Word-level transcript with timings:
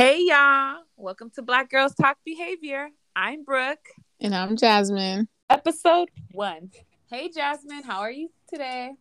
Hey 0.00 0.22
y'all, 0.22 0.78
welcome 0.96 1.28
to 1.34 1.42
Black 1.42 1.68
Girls 1.68 1.94
Talk 1.94 2.16
Behavior. 2.24 2.88
I'm 3.14 3.44
Brooke. 3.44 3.86
And 4.18 4.34
I'm 4.34 4.56
Jasmine. 4.56 5.28
Episode 5.50 6.08
one. 6.32 6.70
Hey 7.10 7.28
Jasmine, 7.28 7.82
how 7.82 8.00
are 8.00 8.10
you 8.10 8.30
today? 8.48 8.92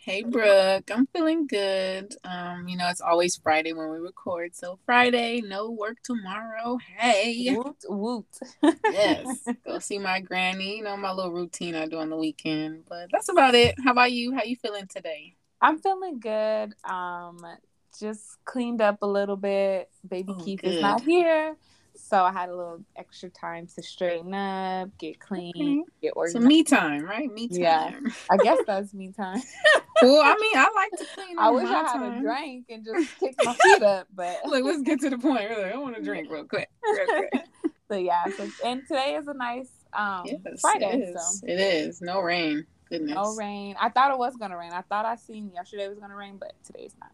Hey 0.00 0.22
Brooke, 0.22 0.90
I'm 0.94 1.06
feeling 1.06 1.46
good. 1.46 2.14
Um, 2.24 2.68
you 2.68 2.76
know, 2.76 2.86
it's 2.90 3.00
always 3.00 3.34
Friday 3.36 3.72
when 3.72 3.88
we 3.88 3.96
record. 3.96 4.54
So 4.54 4.78
Friday, 4.84 5.40
no 5.40 5.70
work 5.70 6.02
tomorrow. 6.04 6.76
Hey. 6.98 7.56
Woot 7.56 7.84
woot. 7.88 8.26
yes. 8.84 9.48
Go 9.66 9.78
see 9.78 9.98
my 9.98 10.20
granny. 10.20 10.76
You 10.76 10.82
know, 10.82 10.98
my 10.98 11.12
little 11.12 11.32
routine 11.32 11.74
I 11.74 11.86
do 11.86 11.96
on 11.96 12.10
the 12.10 12.16
weekend. 12.18 12.84
But 12.86 13.08
that's 13.10 13.30
about 13.30 13.54
it. 13.54 13.76
How 13.82 13.92
about 13.92 14.12
you? 14.12 14.34
How 14.34 14.42
you 14.42 14.56
feeling 14.56 14.86
today? 14.86 15.34
I'm 15.62 15.78
feeling 15.78 16.20
good. 16.20 16.74
Um, 16.84 17.38
just 17.98 18.38
cleaned 18.44 18.80
up 18.80 18.98
a 19.02 19.06
little 19.06 19.36
bit. 19.36 19.88
Baby 20.08 20.34
Oh, 20.38 20.44
Keith 20.44 20.60
good. 20.62 20.74
is 20.74 20.80
not 20.80 21.00
here. 21.02 21.56
So 21.94 22.22
I 22.24 22.32
had 22.32 22.48
a 22.48 22.56
little 22.56 22.82
extra 22.96 23.28
time 23.28 23.66
to 23.74 23.82
straighten 23.82 24.32
up, 24.32 24.88
get 24.98 25.20
clean, 25.20 25.52
Okay. 25.56 25.84
get 26.00 26.12
So 26.14 26.16
organized. 26.16 26.46
me 26.46 26.62
time, 26.64 27.02
right? 27.04 27.30
Me 27.32 27.48
time. 27.48 27.58
Yeah. 27.60 27.90
I 28.30 28.36
guess 28.42 28.58
that's 28.66 28.94
me 28.94 29.12
time. 29.12 29.42
well, 30.00 30.22
I 30.22 30.34
mean, 30.40 30.56
I 30.56 30.70
like 30.74 30.90
to 30.98 31.06
clean. 31.14 31.38
I 31.38 31.50
wish 31.50 31.66
I 31.68 31.82
had 31.82 31.92
time. 31.98 32.18
a 32.18 32.20
drink 32.22 32.66
and 32.70 32.82
just 32.84 33.16
kick 33.20 33.34
my 33.44 33.52
feet 33.54 33.82
up, 33.82 34.08
but 34.14 34.38
Look, 34.46 34.64
let's 34.64 34.82
get 34.82 35.00
to 35.00 35.10
the 35.10 35.18
point. 35.18 35.48
Really, 35.50 35.70
I 35.70 35.76
want 35.76 35.96
to 35.96 36.02
drink 36.02 36.30
real 36.30 36.44
quick. 36.44 36.68
Real 36.90 37.06
quick. 37.06 37.44
so 37.90 37.96
yeah. 37.98 38.24
So 38.36 38.48
and 38.64 38.82
today 38.88 39.16
is 39.16 39.28
a 39.28 39.34
nice 39.34 39.68
um 39.92 40.24
Yes, 40.26 40.60
Friday, 40.62 41.02
it 41.12 41.18
so. 41.18 41.46
It 41.46 41.60
is. 41.60 42.00
No 42.00 42.20
rain. 42.20 42.66
Goodness. 42.88 43.14
no 43.14 43.34
rain. 43.36 43.76
I 43.80 43.90
thought 43.90 44.10
it 44.12 44.18
was 44.18 44.34
gonna 44.36 44.56
rain. 44.56 44.72
I 44.72 44.80
thought 44.82 45.04
I 45.04 45.16
seen 45.16 45.50
yesterday 45.54 45.88
was 45.88 45.98
gonna 45.98 46.16
rain, 46.16 46.38
but 46.38 46.54
today's 46.64 46.94
not. 46.98 47.10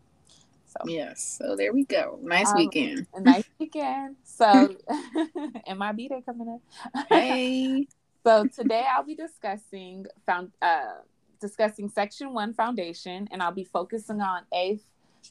So 0.68 0.88
Yes. 0.88 1.38
So 1.40 1.56
there 1.56 1.72
we 1.72 1.84
go. 1.84 2.18
Nice 2.22 2.50
Um, 2.52 2.56
weekend. 2.58 3.06
nice 3.18 3.44
weekend. 3.58 4.16
So 4.24 4.76
and 5.66 5.78
my 5.78 5.92
B 5.92 6.08
day 6.08 6.22
coming 6.24 6.48
up. 6.48 7.06
Hey. 7.08 7.86
So 8.24 8.46
today 8.46 8.84
I'll 8.92 9.04
be 9.04 9.14
discussing 9.14 10.04
found 10.26 10.50
uh 10.60 10.96
discussing 11.40 11.88
section 11.88 12.34
one 12.34 12.52
foundation 12.52 13.26
and 13.30 13.42
I'll 13.42 13.52
be 13.52 13.64
focusing 13.64 14.20
on 14.20 14.42
a 14.52 14.78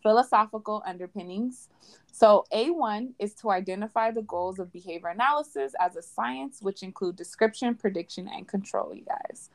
philosophical 0.02 0.82
underpinnings. 0.86 1.70
So 2.12 2.46
A1 2.52 3.10
is 3.20 3.34
to 3.36 3.52
identify 3.52 4.12
the 4.12 4.24
goals 4.24 4.58
of 4.58 4.72
behavior 4.72 5.10
analysis 5.10 5.74
as 5.80 5.96
a 5.96 6.02
science, 6.02 6.60
which 6.62 6.82
include 6.82 7.16
description, 7.18 7.76
prediction, 7.76 8.28
and 8.28 8.48
control, 8.48 8.96
you 8.96 9.04
guys. 9.04 9.50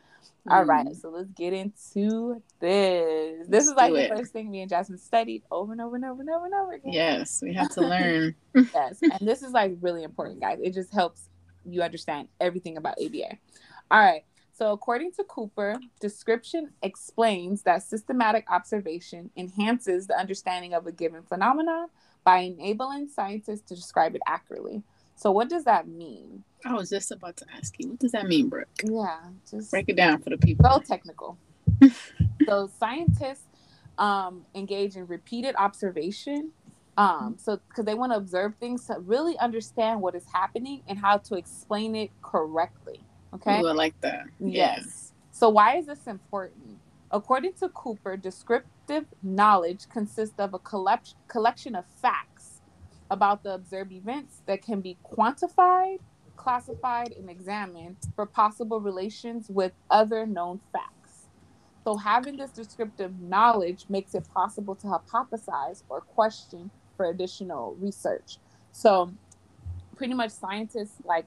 All 0.50 0.64
right, 0.64 0.86
Mm. 0.86 1.00
so 1.00 1.10
let's 1.10 1.30
get 1.32 1.52
into 1.52 2.42
this. 2.60 3.46
This 3.46 3.48
Let's 3.48 3.66
is 3.68 3.74
like 3.74 3.92
the 3.92 4.04
it. 4.04 4.08
first 4.08 4.32
thing 4.32 4.50
me 4.50 4.60
and 4.62 4.68
Jasmine 4.70 4.98
studied 4.98 5.42
over 5.50 5.72
and 5.72 5.80
over 5.80 5.96
and 5.96 6.04
over 6.04 6.20
and 6.20 6.30
over 6.30 6.44
and 6.46 6.54
over 6.54 6.72
again. 6.72 6.92
Yes, 6.92 7.40
we 7.42 7.52
have 7.54 7.70
to 7.74 7.80
learn. 7.80 8.34
Yes, 8.74 8.98
and 9.02 9.18
this 9.26 9.42
is 9.42 9.52
like 9.52 9.76
really 9.80 10.02
important, 10.02 10.40
guys. 10.40 10.58
It 10.62 10.74
just 10.74 10.92
helps 10.92 11.28
you 11.64 11.82
understand 11.82 12.28
everything 12.40 12.76
about 12.76 12.96
ABA. 13.02 13.38
All 13.90 14.00
right. 14.00 14.24
So, 14.54 14.72
according 14.72 15.12
to 15.12 15.24
Cooper, 15.24 15.76
description 16.00 16.70
explains 16.82 17.62
that 17.62 17.82
systematic 17.82 18.44
observation 18.50 19.30
enhances 19.36 20.06
the 20.06 20.18
understanding 20.18 20.74
of 20.74 20.86
a 20.86 20.92
given 20.92 21.22
phenomenon 21.22 21.86
by 22.24 22.40
enabling 22.40 23.08
scientists 23.08 23.62
to 23.68 23.74
describe 23.74 24.14
it 24.14 24.20
accurately. 24.26 24.82
So, 25.16 25.30
what 25.30 25.48
does 25.48 25.64
that 25.64 25.88
mean? 25.88 26.44
I 26.64 26.74
was 26.74 26.90
just 26.90 27.10
about 27.10 27.36
to 27.38 27.46
ask 27.56 27.74
you, 27.78 27.90
what 27.90 27.98
does 27.98 28.12
that 28.12 28.26
mean, 28.26 28.48
Brooke? 28.48 28.68
Yeah, 28.84 29.18
just 29.50 29.70
Break 29.70 29.88
it 29.88 29.96
down 29.96 30.22
for 30.22 30.30
the 30.30 30.38
people. 30.38 30.68
so 30.70 30.78
technical. 30.80 31.38
so 32.46 32.70
scientists 32.78 33.46
um, 33.98 34.44
engage 34.54 34.96
in 34.96 35.06
repeated 35.06 35.54
observation. 35.56 36.52
Um, 36.96 37.36
so 37.38 37.58
because 37.68 37.84
they 37.86 37.94
want 37.94 38.12
to 38.12 38.16
observe 38.16 38.54
things 38.60 38.86
to 38.86 38.96
really 39.00 39.38
understand 39.38 40.00
what 40.00 40.14
is 40.14 40.24
happening 40.32 40.82
and 40.86 40.98
how 40.98 41.16
to 41.18 41.36
explain 41.36 41.96
it 41.96 42.10
correctly. 42.22 43.00
Okay. 43.34 43.60
Ooh, 43.60 43.66
I 43.66 43.72
like 43.72 43.98
that. 44.02 44.24
Yeah. 44.38 44.76
Yes. 44.76 45.12
So 45.30 45.48
why 45.48 45.76
is 45.78 45.86
this 45.86 46.06
important? 46.06 46.78
According 47.10 47.54
to 47.54 47.68
Cooper, 47.70 48.16
descriptive 48.16 49.06
knowledge 49.22 49.88
consists 49.88 50.38
of 50.38 50.54
a 50.54 50.58
collect- 50.58 51.14
collection 51.28 51.74
of 51.74 51.84
facts 52.00 52.31
about 53.12 53.42
the 53.42 53.52
observed 53.52 53.92
events 53.92 54.40
that 54.46 54.62
can 54.62 54.80
be 54.80 54.96
quantified, 55.04 55.98
classified, 56.36 57.12
and 57.12 57.28
examined 57.28 57.96
for 58.16 58.24
possible 58.24 58.80
relations 58.80 59.48
with 59.50 59.72
other 59.90 60.24
known 60.24 60.60
facts. 60.72 61.26
So 61.84 61.96
having 61.98 62.36
this 62.38 62.52
descriptive 62.52 63.20
knowledge 63.20 63.84
makes 63.90 64.14
it 64.14 64.26
possible 64.32 64.74
to 64.76 64.86
hypothesize 64.86 65.82
or 65.90 66.00
question 66.00 66.70
for 66.96 67.06
additional 67.06 67.76
research. 67.78 68.38
So 68.72 69.12
pretty 69.94 70.14
much 70.14 70.30
scientists 70.30 70.96
like 71.04 71.26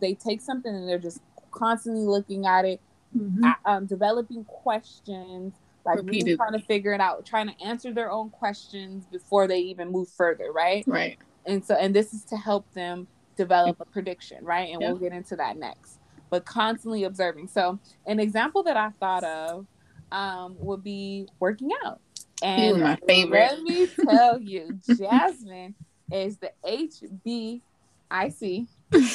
they 0.00 0.14
take 0.14 0.40
something 0.40 0.74
and 0.74 0.88
they're 0.88 0.98
just 0.98 1.20
constantly 1.50 2.06
looking 2.06 2.46
at 2.46 2.64
it, 2.64 2.80
Mhm. 3.14 3.44
a- 3.44 3.70
um, 3.70 3.86
developing 3.86 4.44
questions, 4.44 5.54
like 5.86 5.98
Repeated. 5.98 6.36
trying 6.36 6.52
to 6.52 6.60
figure 6.66 6.92
it 6.92 7.00
out, 7.00 7.24
trying 7.24 7.48
to 7.48 7.54
answer 7.64 7.92
their 7.94 8.10
own 8.10 8.30
questions 8.30 9.06
before 9.06 9.46
they 9.46 9.58
even 9.60 9.90
move 9.90 10.08
further, 10.10 10.52
right? 10.52 10.84
Right. 10.86 11.16
And 11.46 11.64
so, 11.64 11.74
and 11.74 11.94
this 11.94 12.12
is 12.12 12.24
to 12.24 12.36
help 12.36 12.70
them 12.74 13.06
develop 13.36 13.76
a 13.80 13.84
prediction, 13.84 14.44
right? 14.44 14.70
And 14.72 14.80
Yeah. 14.82 14.88
we'll 14.90 14.98
get 15.00 15.12
into 15.12 15.36
that 15.36 15.56
next. 15.56 15.98
But 16.28 16.44
constantly 16.44 17.04
observing. 17.04 17.48
So, 17.48 17.78
an 18.06 18.18
example 18.18 18.64
that 18.64 18.76
I 18.76 18.90
thought 18.98 19.22
of 19.24 19.66
um, 20.10 20.56
would 20.58 20.82
be 20.82 21.28
working 21.38 21.70
out. 21.84 22.00
And 22.42 22.82
my 22.82 22.98
favorite. 23.06 23.38
let 23.38 23.62
me 23.62 23.86
tell 23.86 24.40
you, 24.40 24.78
Jasmine 24.98 25.74
is 26.10 26.38
the 26.38 26.50
HBIC 26.66 27.62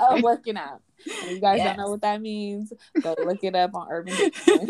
of 0.00 0.22
working 0.22 0.56
out. 0.56 0.82
And 1.22 1.30
you 1.32 1.40
guys 1.40 1.58
Yes. 1.58 1.68
don't 1.76 1.84
know 1.84 1.90
what 1.90 2.00
that 2.02 2.20
means? 2.20 2.72
Go 3.02 3.14
look 3.24 3.38
it 3.42 3.54
up 3.54 3.74
on 3.74 3.88
Urban 3.90 4.14
Dictionary. 4.16 4.66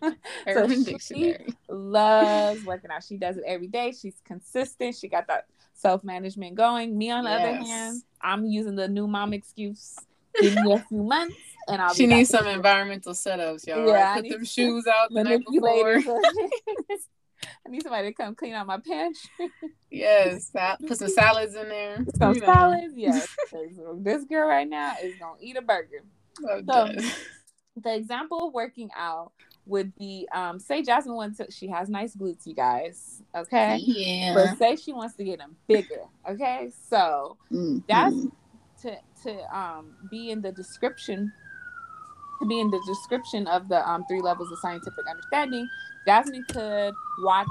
Urban 0.46 0.84
she- 0.84 0.92
Dictionary. 0.92 1.54
loves 1.68 2.64
working 2.64 2.90
out. 2.90 3.02
She 3.04 3.16
does 3.16 3.36
it 3.36 3.44
every 3.46 3.66
day. 3.68 3.92
She's 3.92 4.14
consistent. 4.24 4.94
She 4.96 5.08
got 5.08 5.26
that 5.28 5.46
self 5.74 6.02
management 6.04 6.54
going. 6.54 6.96
Me, 6.96 7.10
on 7.10 7.24
the 7.24 7.30
other 7.30 7.54
hand, 7.56 8.02
I'm 8.20 8.46
using 8.46 8.76
the 8.76 8.88
new 8.88 9.06
mom 9.06 9.32
excuse. 9.32 9.96
Give 10.40 10.54
me 10.54 10.72
a 10.74 10.78
few 10.88 11.02
months, 11.02 11.34
and 11.66 11.80
I'll. 11.80 11.94
She 11.94 12.06
needs 12.06 12.28
some 12.30 12.46
environmental 12.46 13.14
setups, 13.14 13.66
y'all. 13.66 13.86
Yeah, 13.86 13.92
right? 14.12 14.22
Put 14.22 14.30
them 14.32 14.44
shoes 14.44 14.86
out 14.86 15.08
the 15.10 15.24
night 15.24 15.40
before. 15.50 16.02
I 17.66 17.68
need 17.70 17.82
somebody 17.82 18.08
to 18.08 18.14
come 18.14 18.34
clean 18.34 18.54
out 18.54 18.66
my 18.66 18.78
pantry. 18.78 19.30
Yes. 19.90 20.50
sal- 20.52 20.76
Put 20.86 20.98
some 20.98 21.08
salads 21.08 21.54
in 21.54 21.68
there. 21.68 22.04
Some 22.18 22.34
you 22.34 22.40
know. 22.40 22.46
salads, 22.46 22.94
yes. 22.96 23.26
This 23.98 24.24
girl 24.24 24.46
right 24.48 24.68
now 24.68 24.94
is 25.02 25.14
gonna 25.16 25.38
eat 25.40 25.56
a 25.56 25.62
burger. 25.62 26.02
I'm 26.50 26.66
So- 26.66 26.92
the 27.82 27.94
example 27.94 28.48
of 28.48 28.54
working 28.54 28.90
out 28.96 29.32
would 29.66 29.94
be 29.96 30.26
um 30.32 30.58
say 30.58 30.82
Jasmine 30.82 31.14
wants 31.16 31.38
to 31.38 31.50
she 31.50 31.68
has 31.68 31.88
nice 31.88 32.14
glutes, 32.16 32.46
you 32.46 32.54
guys. 32.54 33.22
Okay. 33.34 33.76
Yeah. 33.82 34.34
But 34.34 34.58
say 34.58 34.76
she 34.76 34.92
wants 34.92 35.14
to 35.16 35.24
get 35.24 35.38
them 35.38 35.56
bigger. 35.68 36.02
Okay. 36.28 36.70
So 36.88 37.36
Mhm. 37.52 37.82
that's 37.88 38.16
to 38.82 38.96
to 39.24 39.56
um 39.58 39.94
be 40.10 40.30
in 40.30 40.40
the 40.40 40.52
description 40.52 41.32
to 42.40 42.46
be 42.46 42.60
in 42.60 42.70
the 42.70 42.80
description 42.86 43.46
of 43.46 43.68
the 43.68 43.88
um 43.88 44.04
three 44.06 44.20
levels 44.20 44.50
of 44.52 44.58
scientific 44.58 45.06
understanding, 45.08 45.68
Jasmine 46.06 46.44
could 46.52 46.94
watch 47.20 47.48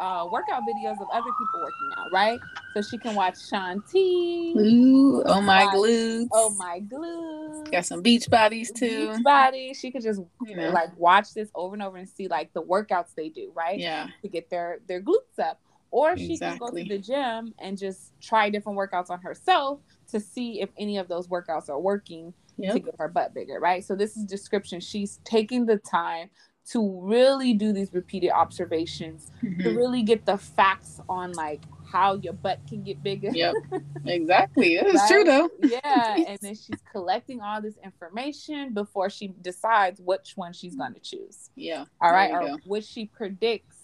uh 0.00 0.26
workout 0.30 0.62
videos 0.62 1.00
of 1.00 1.08
other 1.12 1.30
people 1.38 1.62
working 1.62 1.90
out, 1.96 2.12
right? 2.12 2.40
So 2.74 2.82
she 2.82 2.98
can 2.98 3.14
watch 3.14 3.34
Shanti. 3.50 4.54
Ooh, 4.56 5.22
oh 5.24 5.40
my 5.40 5.66
glutes. 5.74 6.28
Oh 6.32 6.50
my 6.50 6.80
glutes. 6.80 7.70
Got 7.70 7.86
some 7.86 8.02
beach 8.02 8.28
bodies 8.28 8.70
too. 8.70 9.12
Beach 9.12 9.22
body. 9.24 9.72
She 9.74 9.90
could 9.90 10.02
just 10.02 10.20
You 10.44 10.56
know. 10.56 10.70
like 10.70 10.96
watch 10.98 11.32
this 11.34 11.50
over 11.54 11.74
and 11.74 11.82
over 11.82 11.96
and 11.96 12.08
see 12.08 12.28
like 12.28 12.52
the 12.52 12.62
workouts 12.62 13.14
they 13.16 13.28
do, 13.30 13.50
right? 13.54 13.78
Yeah. 13.78 14.08
To 14.22 14.28
get 14.28 14.50
their 14.50 14.80
their 14.86 15.00
glutes 15.00 15.38
up. 15.42 15.60
Or 15.92 16.16
she 16.18 16.36
can 16.36 16.58
go 16.58 16.68
to 16.70 16.84
the 16.84 16.98
gym 16.98 17.54
and 17.58 17.78
just 17.78 18.12
try 18.20 18.50
different 18.50 18.76
workouts 18.76 19.08
on 19.08 19.20
herself 19.20 19.80
to 20.10 20.20
see 20.20 20.60
if 20.60 20.68
any 20.78 20.98
of 20.98 21.08
those 21.08 21.28
workouts 21.28 21.70
are 21.70 21.78
working 21.78 22.34
to 22.60 22.78
get 22.80 22.94
her 22.98 23.08
butt 23.08 23.34
bigger, 23.34 23.58
right? 23.60 23.84
So 23.84 23.94
this 23.94 24.16
is 24.16 24.24
description. 24.24 24.80
She's 24.80 25.18
taking 25.24 25.66
the 25.66 25.76
time 25.78 26.30
to 26.70 27.00
really 27.02 27.54
do 27.54 27.72
these 27.72 27.92
repeated 27.92 28.30
observations 28.30 29.30
to 29.40 29.46
Mhm. 29.46 29.76
really 29.76 30.02
get 30.02 30.26
the 30.26 30.36
facts 30.36 31.00
on 31.08 31.32
like 31.32 31.60
how 31.92 32.14
your 32.16 32.32
butt 32.32 32.58
can 32.68 32.82
get 32.82 33.00
bigger. 33.02 33.30
Yep. 33.32 33.54
Exactly. 34.04 34.76
That 34.76 34.86
is 34.86 35.00
true 35.08 35.24
though. 35.24 35.48
Yeah, 35.60 36.16
and 36.28 36.38
then 36.40 36.54
she's 36.54 36.80
collecting 36.92 37.40
all 37.40 37.60
this 37.60 37.76
information 37.84 38.72
before 38.72 39.10
she 39.10 39.28
decides 39.42 40.00
which 40.00 40.32
one 40.36 40.52
she's 40.52 40.74
going 40.76 40.94
to 40.94 41.00
choose. 41.00 41.50
Yeah. 41.54 41.84
All 42.00 42.12
right, 42.12 42.32
or 42.32 42.42
you 42.42 42.58
which 42.66 42.84
she 42.84 43.06
predicts 43.06 43.75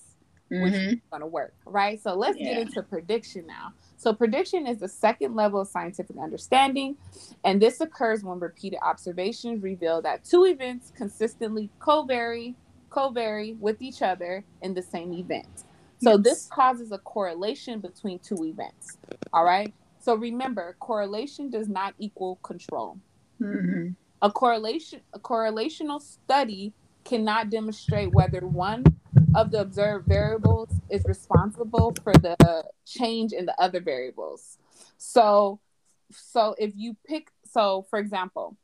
which 0.59 0.75
Mhm. 0.75 0.93
is 0.93 0.97
going 1.13 1.23
to 1.23 1.27
work, 1.29 1.55
right? 1.67 2.01
So 2.03 2.15
let's 2.15 2.41
get 2.41 2.59
into 2.59 2.83
prediction 2.83 3.47
now. 3.47 3.75
So 3.97 4.15
prediction 4.15 4.67
is 4.67 4.79
the 4.81 4.89
second 4.89 5.35
level 5.37 5.61
of 5.63 5.69
scientific 5.69 6.17
understanding, 6.19 6.97
and 7.45 7.63
this 7.63 7.81
occurs 7.81 8.25
when 8.25 8.41
repeated 8.41 8.81
observations 8.83 9.63
reveal 9.63 10.03
that 10.03 10.25
two 10.25 10.45
events 10.47 10.93
consistently 10.97 11.71
co-vary, 11.81 12.57
co-vary 12.91 13.57
with 13.61 13.83
each 13.83 14.03
other 14.03 14.47
in 14.63 14.75
the 14.75 14.83
same 14.83 15.13
event. 15.15 15.65
So 15.99 16.19
this 16.19 16.47
causes 16.47 16.93
a 16.93 16.99
correlation 16.99 17.81
between 17.81 18.21
two 18.21 18.45
events. 18.45 18.99
All 19.33 19.45
right. 19.45 19.75
So 20.01 20.17
remember, 20.17 20.77
correlation 20.81 21.51
does 21.51 21.69
not 21.69 21.95
equal 21.99 22.39
control. 22.43 22.99
hmm 23.41 23.91
A 24.23 24.31
correlation 24.33 25.03
a 25.15 25.21
correlational 25.21 26.01
study 26.01 26.75
cannot 27.05 27.51
demonstrate 27.51 28.13
whether 28.13 28.47
one 28.47 28.85
of 29.35 29.51
the 29.51 29.61
observed 29.61 30.07
variables 30.07 30.69
is 30.91 31.05
responsible 31.07 31.95
for 32.03 32.13
the 32.13 32.37
change 32.87 33.33
in 33.33 33.47
the 33.47 33.55
other 33.61 33.81
variables. 33.81 34.59
So 34.99 35.61
so 36.11 36.55
if 36.59 36.73
you 36.77 36.97
pick 37.07 37.31
so 37.45 37.87
for 37.89 37.99
example, 37.99 38.57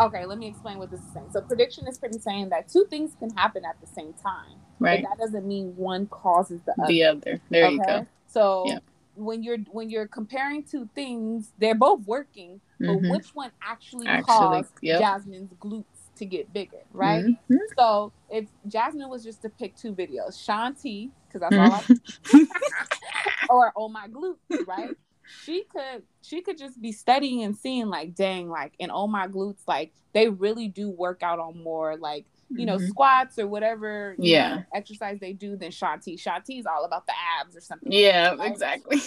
okay, 0.00 0.24
let 0.24 0.38
me 0.38 0.46
explain 0.48 0.78
what 0.78 0.90
this 0.90 1.00
is 1.00 1.12
saying. 1.12 1.30
So 1.32 1.40
prediction 1.42 1.86
is 1.86 1.98
pretty 1.98 2.18
saying 2.18 2.48
that 2.50 2.68
two 2.68 2.86
things 2.88 3.14
can 3.18 3.30
happen 3.30 3.64
at 3.64 3.80
the 3.80 3.86
same 3.86 4.14
time. 4.14 4.56
Right. 4.78 5.02
But 5.02 5.10
that 5.10 5.18
doesn't 5.18 5.46
mean 5.46 5.76
one 5.76 6.06
causes 6.06 6.60
the 6.64 6.72
other. 6.80 6.86
The 6.88 7.04
other. 7.04 7.40
There 7.50 7.70
you 7.70 7.82
go. 7.84 8.06
So 8.26 8.64
Yep. 8.66 8.82
when 9.16 9.42
you're 9.42 9.58
when 9.70 9.90
you're 9.90 10.06
comparing 10.08 10.62
two 10.62 10.88
things, 10.94 11.52
they're 11.58 11.74
both 11.74 12.06
working, 12.06 12.60
but 12.78 12.96
Mhm. 12.98 13.10
which 13.10 13.34
one 13.34 13.50
actually, 13.62 14.06
Actually, 14.06 14.24
caused 14.24 14.72
yep. 14.80 15.00
Jasmine's 15.00 15.52
glutes 15.54 15.84
to 16.18 16.26
get 16.26 16.52
bigger, 16.52 16.82
right? 16.92 17.24
Mhm. 17.24 17.58
So 17.76 18.12
if 18.30 18.48
Jasmine 18.66 19.08
was 19.08 19.22
just 19.24 19.42
to 19.42 19.48
pick 19.48 19.76
two 19.76 19.94
videos, 19.94 20.36
Shanti, 20.36 21.10
because 21.26 21.40
that's 21.40 21.56
all 21.56 21.72
I 21.72 21.82
Mm-hmm. 21.82 22.44
or 23.48 23.72
oh 23.76 23.88
my 23.88 24.08
glutes, 24.08 24.36
right? 24.66 24.96
She 25.44 25.64
could 25.70 26.02
she 26.22 26.40
could 26.42 26.58
just 26.58 26.80
be 26.80 26.92
studying 26.92 27.42
and 27.42 27.56
seeing 27.56 27.88
like, 27.88 28.14
dang, 28.14 28.48
like 28.48 28.72
in 28.78 28.90
oh 28.90 29.06
my 29.06 29.28
glutes, 29.28 29.60
like 29.66 29.92
they 30.12 30.28
really 30.28 30.68
do 30.68 30.90
work 30.90 31.22
out 31.22 31.38
on 31.38 31.62
more 31.62 31.96
like 31.96 32.26
you 32.50 32.64
know 32.66 32.76
Mhm. 32.78 32.88
squats 32.88 33.38
or 33.38 33.46
whatever 33.46 34.16
Yeah. 34.18 34.56
know, 34.56 34.64
exercise 34.74 35.18
they 35.20 35.32
do 35.34 35.56
than 35.56 35.70
Shanti. 35.70 36.18
Shanti 36.20 36.58
is 36.58 36.66
all 36.66 36.84
about 36.84 37.06
the 37.06 37.12
abs 37.40 37.56
or 37.56 37.60
something. 37.60 37.90
like 37.92 38.00
Yeah, 38.00 38.30
that, 38.30 38.38
right? 38.38 38.50
exactly. 38.50 39.00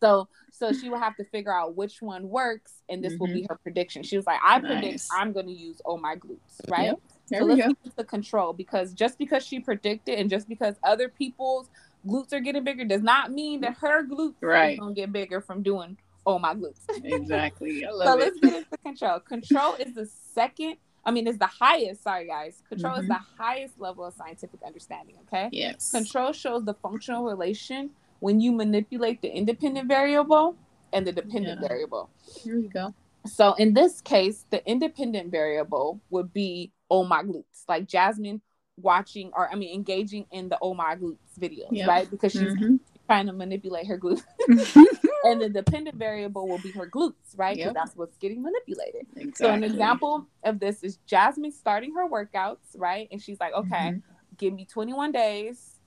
So 0.00 0.28
so 0.56 0.72
she 0.72 0.88
will 0.88 0.98
have 1.00 1.16
to 1.16 1.24
figure 1.24 1.52
out 1.52 1.74
which 1.76 2.00
one 2.00 2.28
works, 2.28 2.72
and 2.88 3.02
this 3.02 3.18
will 3.18 3.26
be 3.26 3.44
her 3.50 3.56
prediction. 3.62 4.04
She 4.04 4.16
was 4.16 4.24
like, 4.26 4.38
I 4.44 4.60
predict 4.60 5.00
Mm-hmm. 5.00 5.20
I'm 5.20 5.32
going 5.32 5.46
to 5.46 5.52
use 5.52 5.80
oh 5.84 5.96
my 5.98 6.14
glutes, 6.14 6.60
right? 6.68 6.86
Yep. 6.86 7.00
There 7.30 7.40
so 7.40 7.46
we 7.46 7.54
let's 7.54 7.66
go. 7.68 7.74
use 7.84 7.94
the 7.96 8.04
control 8.04 8.52
because 8.52 8.92
just 8.92 9.18
because 9.18 9.44
she 9.44 9.58
predicted 9.58 10.18
and 10.18 10.30
just 10.30 10.48
because 10.48 10.76
other 10.84 11.08
people's 11.08 11.68
glutes 12.06 12.32
are 12.32 12.40
getting 12.40 12.62
bigger 12.64 12.84
does 12.84 13.02
not 13.02 13.32
mean 13.32 13.62
that 13.62 13.74
her 13.80 14.06
glutes 14.06 14.34
Right. 14.42 14.78
are 14.78 14.82
gonna 14.82 14.94
get 14.94 15.10
bigger 15.12 15.40
from 15.40 15.62
doing 15.62 15.96
oh 16.26 16.38
my 16.38 16.54
glutes. 16.54 16.80
Exactly. 17.04 17.84
I 17.84 17.90
so 17.90 17.96
love 17.96 18.18
let's 18.20 18.36
it. 18.36 18.42
get 18.42 18.54
into 18.54 18.76
control. 18.84 19.20
Control 19.20 19.74
is 19.74 19.94
the 19.94 20.06
second, 20.34 20.76
I 21.04 21.10
mean, 21.10 21.26
is 21.26 21.38
the 21.38 21.46
highest. 21.46 22.02
Sorry, 22.02 22.26
guys. 22.26 22.62
Control 22.68 22.96
is 22.96 23.06
Mhm. 23.06 23.08
the 23.08 23.20
highest 23.42 23.80
level 23.80 24.04
of 24.04 24.14
scientific 24.14 24.60
understanding. 24.64 25.16
Okay. 25.26 25.48
Yes. 25.52 25.90
Control 25.90 26.32
shows 26.32 26.64
the 26.64 26.74
functional 26.74 27.24
relation 27.24 27.90
when 28.24 28.40
you 28.40 28.52
manipulate 28.52 29.20
the 29.20 29.28
independent 29.28 29.86
variable 29.86 30.56
and 30.94 31.06
the 31.06 31.12
dependent 31.12 31.60
Yeah. 31.60 31.68
variable. 31.68 32.08
Here 32.42 32.58
we 32.58 32.68
go. 32.68 32.94
So 33.26 33.52
in 33.54 33.74
this 33.74 34.00
case, 34.00 34.46
the 34.50 34.66
independent 34.66 35.30
variable 35.30 36.00
would 36.08 36.32
be 36.32 36.72
oh 36.90 37.04
my 37.04 37.22
glutes, 37.22 37.64
like 37.68 37.86
Jasmine 37.86 38.40
watching 38.80 39.30
or 39.36 39.50
I 39.52 39.56
mean 39.56 39.74
engaging 39.74 40.24
in 40.32 40.48
the 40.48 40.56
oh 40.62 40.72
my 40.72 40.96
glutes 40.96 41.38
videos, 41.38 41.72
Yep. 41.72 41.86
right? 41.86 42.10
Because 42.10 42.32
she's 42.32 42.54
Mhm. 42.54 42.80
trying 43.06 43.26
to 43.26 43.34
manipulate 43.34 43.86
her 43.88 43.98
glutes. 43.98 44.22
and 45.24 45.42
the 45.42 45.50
dependent 45.50 45.96
variable 45.98 46.48
will 46.48 46.58
be 46.58 46.70
her 46.72 46.88
glutes, 46.88 47.36
right? 47.36 47.56
Because 47.56 47.66
Yep. 47.66 47.74
that's 47.74 47.94
what's 47.94 48.16
getting 48.16 48.42
manipulated. 48.42 49.02
exactly. 49.16 49.32
So 49.34 49.50
an 49.52 49.64
example 49.64 50.26
of 50.44 50.60
this 50.60 50.82
is 50.82 50.96
Jasmine 51.06 51.52
starting 51.52 51.92
her 51.94 52.08
workouts, 52.08 52.72
right? 52.76 53.06
And 53.12 53.20
she's 53.20 53.38
like, 53.38 53.52
okay, 53.52 53.90
Mhm. 53.90 54.02
give 54.38 54.54
me 54.54 54.64
21 54.64 55.12
days 55.12 55.78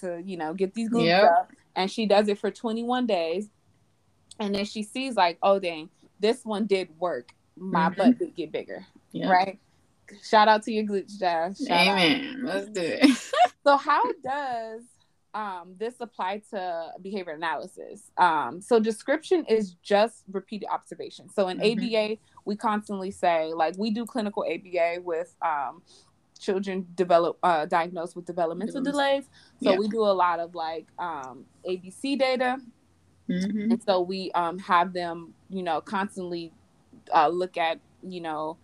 to, 0.00 0.20
you 0.24 0.36
know, 0.36 0.54
get 0.54 0.74
these 0.74 0.90
glutes 0.90 1.06
Yep. 1.06 1.24
up. 1.24 1.52
And 1.78 1.88
she 1.88 2.06
does 2.06 2.26
it 2.26 2.38
for 2.40 2.50
21 2.50 3.06
days. 3.06 3.48
And 4.40 4.52
then 4.52 4.64
she 4.64 4.82
sees 4.82 5.14
like, 5.14 5.38
oh 5.44 5.60
dang, 5.60 5.88
this 6.18 6.44
one 6.44 6.66
did 6.66 6.88
work. 6.98 7.30
My 7.56 7.88
Mhm. 7.88 7.96
butt 7.96 8.18
did 8.18 8.34
get 8.34 8.50
bigger. 8.50 8.84
Yep. 9.12 9.30
Right? 9.30 9.58
Shout 10.22 10.48
out 10.48 10.64
to 10.64 10.72
your 10.72 10.84
glutes, 10.84 11.16
Jazz. 11.18 11.64
Shout 11.64 11.86
out. 11.86 11.98
Amen. 12.00 12.40
Let's 12.42 12.68
do 12.70 12.80
it. 12.82 13.10
So 13.64 13.76
how 13.76 14.02
does 14.24 14.82
um, 15.34 15.74
this 15.78 15.96
apply 16.00 16.40
to 16.50 16.92
behavior 17.02 17.32
analysis? 17.34 18.10
Um, 18.16 18.62
so 18.62 18.80
description 18.80 19.44
is 19.44 19.74
just 19.82 20.24
repeated 20.32 20.68
observation. 20.72 21.28
So 21.28 21.48
in 21.48 21.58
Mhm. 21.58 21.72
ABA, 21.72 22.18
we 22.46 22.56
constantly 22.56 23.10
say 23.10 23.52
like 23.52 23.76
we 23.76 23.90
do 23.90 24.06
clinical 24.06 24.42
ABA 24.48 25.02
with 25.02 25.34
um, 25.42 25.82
children 26.38 26.86
develop 26.94 27.38
uh, 27.42 27.66
diagnosed 27.66 28.16
with 28.16 28.24
developmental 28.26 28.82
Development. 28.82 28.94
delays. 29.16 29.24
So 29.62 29.72
Yeah. 29.72 29.78
we 29.78 29.88
do 29.88 30.02
a 30.02 30.14
lot 30.14 30.40
of 30.40 30.54
like 30.54 30.86
um, 30.98 31.46
ABC 31.66 32.16
data, 32.18 32.58
Mhm. 33.28 33.72
and 33.72 33.82
so 33.82 34.00
we 34.00 34.30
um, 34.32 34.58
have 34.60 34.92
them, 34.92 35.34
you 35.48 35.62
know, 35.62 35.80
constantly 35.80 36.52
uh, 37.14 37.28
look 37.28 37.56
at 37.56 37.80
you 38.02 38.20
know 38.20 38.58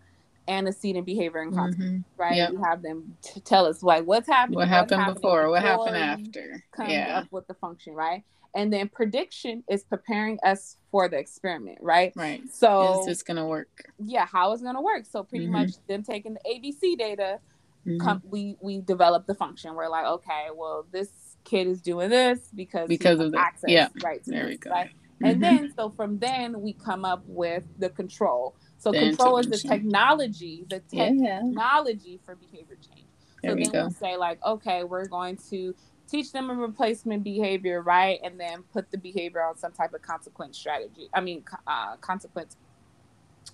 antecedent 0.49 1.07
behavior 1.07 1.41
and 1.41 1.55
consequence 1.55 2.03
Mhm. 2.03 2.05
right? 2.19 2.37
Yep. 2.37 2.51
We 2.53 2.57
have 2.63 2.83
them 2.83 3.17
t- 3.23 3.41
tell 3.41 3.65
us 3.67 3.83
like 3.83 4.05
what's 4.05 4.29
happening, 4.29 4.59
What 4.59 4.69
happened 4.69 5.01
happening 5.01 5.15
before? 5.23 5.49
What 5.51 5.63
happened 5.63 5.97
after? 5.97 6.63
Yeah. 6.79 7.19
up 7.19 7.29
with 7.33 7.47
the 7.47 7.55
function, 7.55 7.95
right? 7.95 8.23
And 8.55 8.73
then 8.73 8.89
prediction 8.89 9.65
is 9.69 9.83
preparing 9.85 10.39
us 10.45 10.77
for 10.93 11.09
the 11.09 11.19
experiment, 11.19 11.79
right? 11.81 12.13
Right. 12.15 12.43
So 12.53 13.01
Is 13.01 13.07
this 13.07 13.23
gonna 13.25 13.47
work? 13.49 13.69
yeah, 13.99 14.27
how 14.27 14.53
it's 14.53 14.63
gonna 14.63 14.83
work. 14.83 15.07
So 15.07 15.25
pretty 15.25 15.47
Mhm. 15.47 15.53
much 15.53 15.71
them 15.89 16.03
taking 16.05 16.35
the 16.35 16.41
ABC 16.49 16.95
data, 16.97 17.41
Mhm. 17.87 18.01
come, 18.01 18.23
we 18.29 18.57
we 18.61 18.81
develop 18.81 19.27
the 19.27 19.35
function. 19.35 19.75
We're 19.75 19.89
like, 19.89 20.07
okay, 20.07 20.47
well 20.55 20.87
this 20.91 21.11
kid 21.45 21.67
is 21.67 21.83
doing 21.83 22.09
this 22.11 22.41
because 22.55 22.89
Because 22.89 23.21
of 23.21 23.33
the- 23.33 23.39
access, 23.39 23.71
yeah. 23.71 23.89
right? 24.03 24.23
There 24.25 24.45
this, 24.45 24.51
we 24.53 24.57
go. 24.57 24.71
Right? 24.71 24.91
And 25.23 25.37
Mhm. 25.37 25.41
then 25.41 25.73
so 25.77 25.91
from 25.91 26.19
then 26.19 26.61
we 26.63 26.73
come 26.73 27.05
up 27.05 27.23
with 27.27 27.65
the 27.79 27.91
control. 27.91 28.55
So 28.79 28.93
The 28.93 28.99
control 29.01 29.39
is 29.39 29.47
the 29.49 29.57
technology, 29.59 30.65
the 30.69 30.81
tech 30.81 31.13
yeah. 31.17 31.41
technology 31.43 32.21
for 32.25 32.35
behavior 32.37 32.77
change. 32.77 33.07
There 33.43 33.51
so 33.53 33.55
we 33.57 33.63
then 33.65 33.73
go. 33.73 33.81
we'll 33.83 33.91
say 33.91 34.17
like, 34.17 34.45
okay, 34.45 34.85
we're 34.85 35.07
going 35.07 35.37
to 35.51 35.75
teach 36.09 36.33
them 36.33 36.51
a 36.51 36.55
replacement 36.55 37.25
behavior, 37.25 37.81
right? 37.83 38.19
And 38.23 38.39
then 38.39 38.63
put 38.73 38.91
the 38.91 38.99
behavior 38.99 39.43
on 39.43 39.57
some 39.57 39.73
type 39.73 39.95
of 39.95 40.03
consequence 40.03 40.59
strategy. 40.59 41.09
I 41.15 41.21
mean, 41.21 41.45
uh, 41.67 41.97
consequence. 41.97 42.57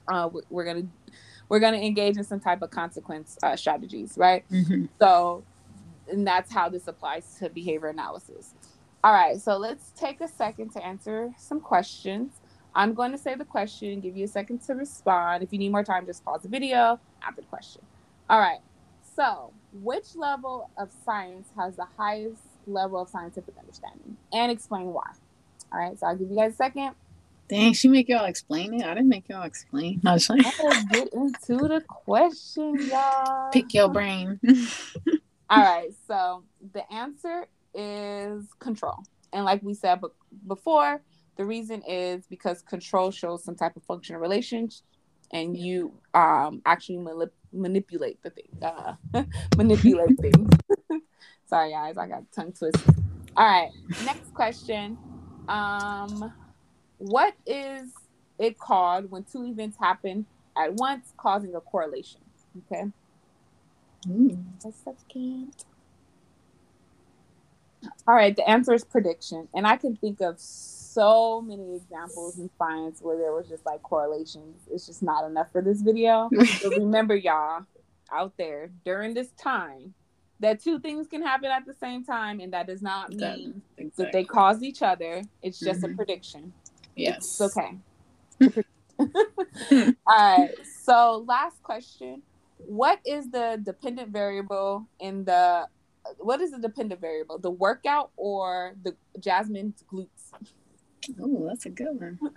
Uh, 0.09 0.31
we're 0.50 0.65
gonna 0.65 0.87
we're 1.50 1.61
gonna 1.61 1.76
engage 1.76 2.17
in 2.17 2.25
some 2.25 2.41
type 2.41 2.62
of 2.62 2.70
consequence 2.70 3.37
uh, 3.43 3.55
strategies, 3.56 4.14
right? 4.17 4.49
Mhm. 4.50 4.88
So, 4.99 5.43
and 6.10 6.27
that's 6.27 6.51
how 6.51 6.70
this 6.70 6.89
applies 6.89 7.34
to 7.41 7.51
behavior 7.51 7.89
analysis. 7.89 8.55
All 9.05 9.13
right, 9.13 9.39
so 9.41 9.56
let's 9.58 9.91
take 9.93 10.20
a 10.20 10.29
second 10.29 10.70
to 10.70 10.84
answer 10.84 11.32
some 11.39 11.60
questions. 11.60 12.41
I'm 12.75 12.94
going 12.94 13.10
to 13.13 13.19
say 13.19 13.34
the 13.34 13.44
question, 13.44 13.98
give 14.01 14.17
you 14.17 14.25
a 14.27 14.29
second 14.29 14.58
to 14.67 14.75
respond. 14.75 15.43
If 15.43 15.53
you 15.53 15.58
need 15.58 15.72
more 15.72 15.82
time, 15.82 16.06
just 16.06 16.25
pause 16.25 16.43
the 16.43 16.48
video 16.48 17.01
after 17.22 17.41
the 17.41 17.46
question. 17.48 17.82
All 18.29 18.39
right, 18.39 18.60
so 19.17 19.53
which 19.82 20.15
level 20.15 20.70
of 20.79 20.91
science 21.05 21.48
has 21.56 21.77
the 21.77 21.86
highest 21.96 22.43
level 22.67 23.01
of 23.01 23.08
scientific 23.08 23.55
understanding? 23.58 24.17
And 24.32 24.53
explain 24.53 24.93
why. 24.93 25.10
All 25.72 25.81
right, 25.81 25.98
so 25.98 26.06
I'll 26.06 26.17
give 26.17 26.31
you 26.31 26.36
guys 26.36 26.53
a 26.53 26.56
second. 26.56 26.91
Dang, 27.51 27.73
she 27.73 27.89
make 27.89 28.09
y'all 28.09 28.27
explain 28.27 28.75
it. 28.75 28.85
I 28.87 28.95
didn't 28.95 29.09
make 29.09 29.29
y'all 29.29 29.43
explain. 29.43 30.01
I 30.07 30.13
was 30.13 30.31
like, 30.31 30.45
Let's 30.63 30.85
get 30.85 31.13
into 31.13 31.57
the 31.69 31.83
question, 31.89 32.79
y'all. 32.89 33.51
pick 33.51 33.75
your 33.75 33.89
brain. 33.89 34.39
All 35.51 35.59
right, 35.61 35.91
so 36.07 36.45
the 36.73 36.91
answer 36.93 37.49
is 37.75 38.45
control. 38.61 38.99
And 39.33 39.45
like 39.45 39.63
we 39.65 39.75
said 39.75 40.01
before, 40.47 41.03
the 41.37 41.45
reason 41.45 41.83
is 41.89 42.25
because 42.29 42.63
control 42.63 43.11
shows 43.11 43.43
some 43.43 43.57
type 43.57 43.75
of 43.77 43.83
functional 43.83 44.21
relations 44.21 44.85
and 45.33 45.57
you 45.57 45.93
um 46.15 46.63
actually 46.67 46.99
manip- 46.99 47.31
manipulate 47.53 48.23
the 48.23 48.31
thing. 48.31 48.49
Uh, 48.63 48.95
manipulate 49.57 50.17
things. 50.21 50.51
Sorry 51.47 51.71
guys, 51.73 51.97
I 51.97 52.07
got 52.07 52.31
tongue 52.33 52.53
twisted. 52.53 52.95
All 53.37 53.45
right, 53.47 53.71
next 54.05 54.33
question. 54.35 54.97
Um 55.49 56.33
what 57.01 57.35
is 57.47 57.91
it 58.39 58.59
called 58.59 59.11
when 59.11 59.25
two 59.25 59.45
events 59.47 59.77
happen 59.81 60.27
at 60.57 60.75
once 60.75 61.13
causing 61.17 61.55
a 61.55 61.61
correlation? 61.61 62.21
Okay. 62.71 62.85
Ooh. 64.09 64.39
Just 64.63 64.81
a 64.87 64.91
second. 65.09 65.53
All 68.07 68.15
right, 68.15 68.37
the 68.37 68.47
answer 68.49 68.75
is 68.75 68.85
prediction. 68.85 69.49
And 69.55 69.67
I 69.67 69.77
can 69.77 69.97
think 69.97 70.21
of 70.21 70.39
so 70.39 71.41
many 71.41 71.77
examples 71.77 72.39
in 72.39 72.51
science 72.59 73.01
where 73.01 73.17
there 73.17 73.33
was 73.33 73.49
just 73.49 73.65
like 73.65 73.83
correlations. 73.83 74.61
It's 74.71 74.87
just 74.87 75.03
not 75.03 75.25
enough 75.25 75.51
for 75.53 75.63
this 75.63 75.81
video. 75.81 76.29
But 76.63 76.77
remember, 76.77 77.17
y'all 77.17 77.65
out 78.13 78.33
there 78.37 78.71
during 78.85 79.15
this 79.15 79.31
time 79.43 79.95
that 80.41 80.61
two 80.61 80.79
things 80.81 81.07
can 81.07 81.23
happen 81.23 81.51
at 81.51 81.65
the 81.65 81.75
same 81.75 82.05
time, 82.05 82.41
and 82.41 82.53
that 82.53 82.67
does 82.67 82.83
not 82.83 83.17
That- 83.17 83.39
mean 83.39 83.63
that 83.97 84.13
they 84.13 84.25
cause 84.25 84.63
each 84.63 84.83
other. 84.83 85.23
It's 85.43 85.59
just 85.61 85.83
a 85.85 85.89
Mhm. 85.89 85.97
prediction. 85.97 86.53
Yes. 87.01 87.41
It's 87.41 87.41
okay. 87.41 87.79
All 89.01 89.95
right. 90.07 90.51
So 90.85 91.25
last 91.27 91.63
question. 91.63 92.23
What 92.59 93.01
is 93.07 93.31
the 93.31 93.61
dependent 93.63 94.13
variable 94.13 94.87
in 95.01 95.25
the 95.25 95.67
what 96.19 96.41
is 96.41 96.51
the 96.51 96.59
dependent 96.59 97.01
variable? 97.01 97.39
The 97.39 97.51
workout 97.51 98.11
or 98.17 98.75
the 98.83 98.97
Jasmine's 99.19 99.85
glutes? 99.91 100.33
Oh, 101.21 101.47
that's 101.49 101.67
a 101.67 101.71
good 101.71 102.01
one. 102.01 102.19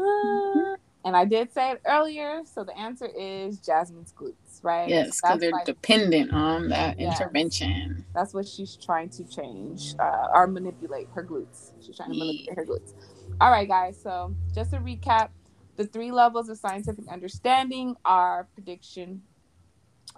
Uh, 0.00 0.76
and 1.08 1.16
I 1.16 1.26
did 1.26 1.52
say 1.52 1.72
it 1.72 1.82
earlier, 1.86 2.42
so 2.46 2.64
the 2.64 2.78
answer 2.78 3.06
is 3.18 3.60
Jasmine's 3.60 4.12
glutes, 4.12 4.62
right? 4.62 4.90
Yes, 4.90 5.20
because 5.22 5.40
they're 5.40 5.52
like, 5.52 5.66
dependent 5.66 6.32
on 6.34 6.70
that 6.70 6.98
Yes. 6.98 7.20
intervention. 7.20 8.06
that's 8.14 8.34
what 8.34 8.46
she's 8.48 8.76
trying 8.76 9.10
to 9.10 9.24
change 9.24 9.94
uh, 10.00 10.26
or 10.34 10.46
manipulate 10.48 11.08
her 11.14 11.24
glutes. 11.24 11.72
She's 11.80 11.96
trying 11.96 12.10
to 12.10 12.16
Yeah. 12.16 12.24
manipulate 12.26 12.58
her 12.58 12.66
glutes. 12.66 12.94
All 13.40 13.50
right, 13.50 13.68
guys. 13.68 14.00
So 14.02 14.36
just 14.54 14.70
to 14.72 14.78
recap, 14.78 15.30
the 15.76 15.86
three 15.86 16.12
levels 16.12 16.48
of 16.50 16.58
scientific 16.58 17.06
understanding 17.10 17.96
are 18.04 18.48
prediction, 18.54 19.22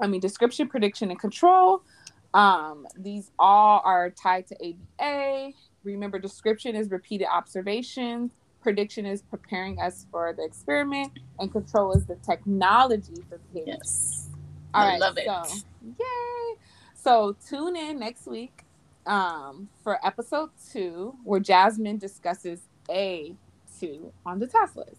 I 0.01 0.09
mean 0.09 0.21
description, 0.21 0.69
prediction, 0.69 1.11
and 1.11 1.21
control. 1.21 1.83
Um, 2.35 2.87
these 2.99 3.31
all 3.39 3.83
are 3.85 4.11
tied 4.11 4.47
to 4.49 4.57
ABA. 5.01 5.53
Remember, 5.85 6.19
description 6.19 6.77
is 6.77 6.91
repeated 6.91 7.29
observations. 7.33 8.33
Prediction 8.63 9.07
is 9.07 9.23
preparing 9.23 9.81
us 9.81 10.07
for 10.11 10.35
the 10.37 10.45
experiment, 10.45 11.13
and 11.39 11.51
control 11.51 11.93
is 11.93 12.05
the 12.07 12.17
technology 12.17 13.23
for 13.29 13.39
behavior. 13.53 13.75
Yes. 13.79 14.29
All 14.75 14.83
I 14.83 14.89
right, 14.89 15.01
love 15.01 15.17
it. 15.19 15.27
So, 15.27 15.57
yay! 15.83 16.57
So 16.95 17.37
tune 17.49 17.77
in 17.77 17.99
next 17.99 18.27
week 18.27 18.65
um, 19.07 19.69
for 19.83 19.99
episode 20.07 20.51
two, 20.73 21.15
where 21.25 21.41
Jasmine 21.41 21.99
discusses 21.99 22.61
A 22.91 23.35
two 23.79 24.13
on 24.27 24.39
the 24.39 24.47
task 24.47 24.77
list. 24.77 24.91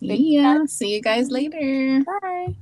Thank 0.00 0.20
you, 0.20 0.40
Yeah. 0.40 0.64
See 0.66 0.94
you 0.94 1.00
guys 1.00 1.30
later. 1.30 2.04
Bye. 2.20 2.54